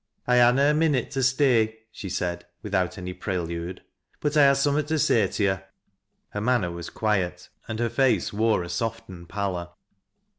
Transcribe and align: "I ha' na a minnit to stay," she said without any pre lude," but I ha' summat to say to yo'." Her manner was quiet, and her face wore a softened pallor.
"I 0.27 0.37
ha' 0.37 0.49
na 0.51 0.71
a 0.71 0.73
minnit 0.73 1.11
to 1.11 1.21
stay," 1.21 1.77
she 1.91 2.09
said 2.09 2.47
without 2.63 2.97
any 2.97 3.13
pre 3.13 3.37
lude," 3.37 3.83
but 4.19 4.35
I 4.35 4.47
ha' 4.51 4.55
summat 4.55 4.87
to 4.87 4.97
say 4.97 5.27
to 5.27 5.43
yo'." 5.43 5.59
Her 6.29 6.41
manner 6.41 6.71
was 6.71 6.89
quiet, 6.89 7.49
and 7.67 7.77
her 7.77 7.87
face 7.87 8.33
wore 8.33 8.63
a 8.63 8.69
softened 8.69 9.29
pallor. 9.29 9.69